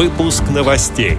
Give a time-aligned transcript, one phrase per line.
[0.00, 1.18] Выпуск новостей.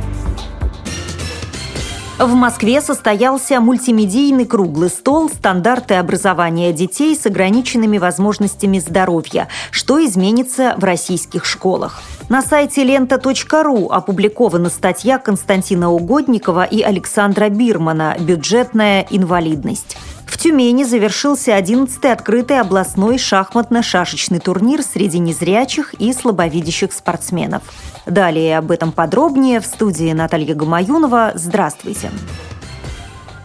[2.18, 9.50] В Москве состоялся мультимедийный круглый стол «Стандарты образования детей с ограниченными возможностями здоровья.
[9.70, 12.02] Что изменится в российских школах?».
[12.28, 19.96] На сайте лента.ру опубликована статья Константина Угодникова и Александра Бирмана «Бюджетная инвалидность».
[20.42, 27.62] Тюмени завершился 11-й открытый областной шахматно-шашечный турнир среди незрячих и слабовидящих спортсменов.
[28.08, 31.34] Далее об этом подробнее в студии Наталья Гамаюнова.
[31.36, 32.10] Здравствуйте.
[32.10, 32.51] Здравствуйте.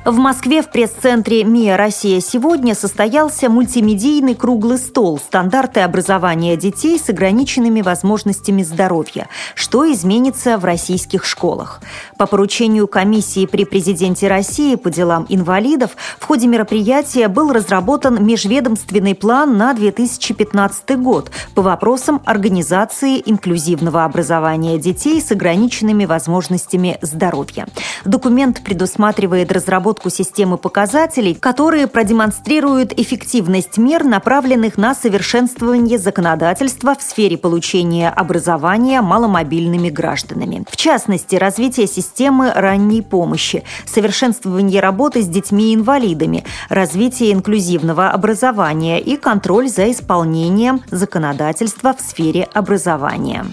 [0.06, 7.08] В Москве в пресс-центре МИА «Россия сегодня» состоялся мультимедийный круглый стол «Стандарты образования детей с
[7.08, 9.26] ограниченными возможностями здоровья.
[9.56, 11.80] Что изменится в российских школах?».
[12.16, 19.16] По поручению комиссии при президенте России по делам инвалидов в ходе мероприятия был разработан межведомственный
[19.16, 27.66] план на 2015 год по вопросам организации инклюзивного образования детей с ограниченными возможностями здоровья.
[28.04, 37.02] Документ предусматривает разработку разработку системы показателей, которые продемонстрируют эффективность мер, направленных на совершенствование законодательства в
[37.02, 40.64] сфере получения образования маломобильными гражданами.
[40.70, 49.68] В частности, развитие системы ранней помощи, совершенствование работы с детьми-инвалидами, развитие инклюзивного образования и контроль
[49.68, 53.44] за исполнением законодательства в сфере образования.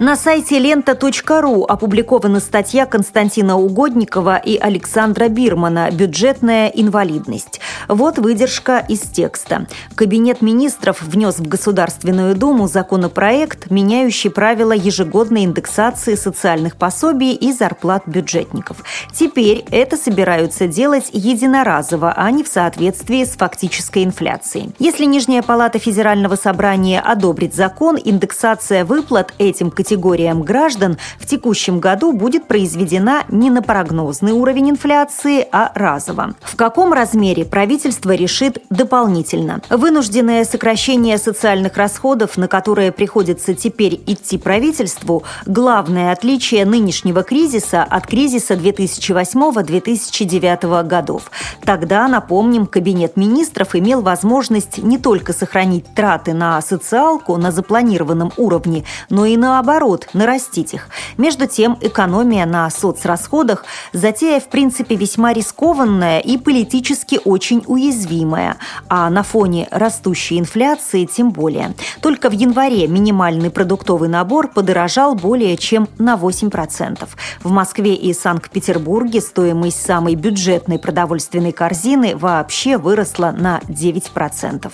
[0.00, 7.60] На сайте лента.ру опубликована статья Константина Угодникова и Александра Бирмана «Бюджетная инвалидность».
[7.88, 9.66] Вот выдержка из текста.
[9.96, 18.04] Кабинет министров внес в Государственную Думу законопроект, меняющий правила ежегодной индексации социальных пособий и зарплат
[18.06, 18.84] бюджетников.
[19.12, 24.70] Теперь это собираются делать единоразово, а не в соответствии с фактической инфляцией.
[24.78, 31.80] Если Нижняя палата Федерального собрания одобрит закон, индексация выплат этим категориям категориям граждан в текущем
[31.80, 36.34] году будет произведена не на прогнозный уровень инфляции, а разово.
[36.42, 39.62] В каком размере правительство решит дополнительно?
[39.70, 48.06] Вынужденное сокращение социальных расходов, на которые приходится теперь идти правительству, главное отличие нынешнего кризиса от
[48.06, 51.30] кризиса 2008-2009 годов.
[51.64, 58.84] Тогда, напомним, Кабинет министров имел возможность не только сохранить траты на социалку на запланированном уровне,
[59.08, 60.88] но и наоборот наоборот, нарастить их.
[61.16, 68.56] Между тем, экономия на соцрасходах– затея, в принципе, весьма рискованная и политически очень уязвимая,
[68.88, 71.74] а на фоне растущей инфляции тем более.
[72.00, 77.08] Только в январе минимальный продуктовый набор подорожал более чем на 8%.
[77.42, 84.72] В Москве и Санкт-Петербурге стоимость самой бюджетной продовольственной корзины вообще выросла на 9%.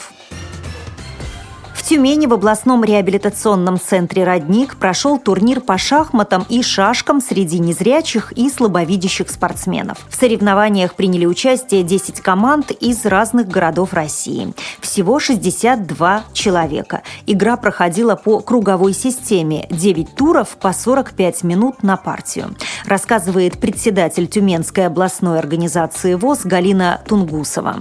[1.95, 8.51] Тюмени в областном реабилитационном центре «Родник» прошел турнир по шахматам и шашкам среди незрячих и
[8.51, 9.99] слабовидящих спортсменов.
[10.09, 14.49] В соревнованиях приняли участие 10 команд из разных городов России.
[14.81, 17.03] Всего 62 человека.
[17.29, 22.57] Игра проходила по круговой системе– 9 туров по 45 минут на партию.
[22.89, 27.77] Рассказывает председатель Тюменской областной организации ВОЗ Галина Тунгусова.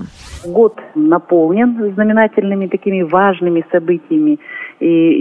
[0.46, 4.03] Год наполнен знаменательными такими важными событиями.
[4.10, 4.38] И,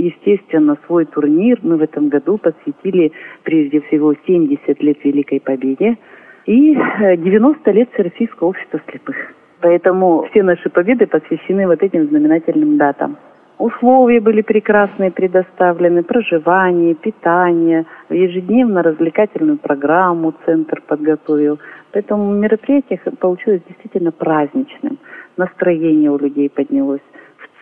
[0.08, 3.12] естественно, свой турнир мы в этом году посвятили
[3.42, 5.96] прежде всего 70 лет Великой Победе
[6.46, 9.16] и 90 лет Всероссийского общества слепых.
[9.60, 13.16] Поэтому все наши победы посвящены вот этим знаменательным датам.
[13.58, 21.60] Условия были прекрасные предоставлены, проживание, питание, ежедневно-развлекательную программу центр подготовил.
[21.92, 24.98] Поэтому мероприятие получилось действительно праздничным
[25.36, 27.02] настроение у людей поднялось.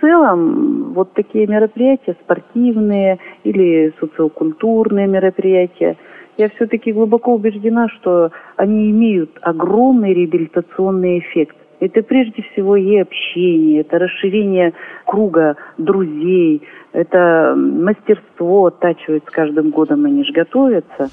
[0.01, 5.97] Целом, вот такие мероприятия, спортивные или социокультурные мероприятия,
[6.39, 11.55] я все-таки глубоко убеждена, что они имеют огромный реабилитационный эффект.
[11.81, 14.73] Это прежде всего и общение, это расширение
[15.07, 16.63] круга друзей,
[16.93, 21.09] это мастерство оттачивают с каждым годом, они же готовятся.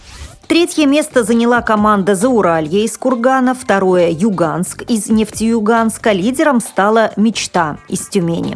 [0.47, 6.13] Третье место заняла команда Зауралье из Кургана, второе– Юганск из Нефтеюганска.
[6.13, 8.55] Лидером стала «Мечта» из Тюмени.